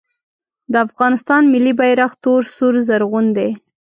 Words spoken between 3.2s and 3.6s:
دی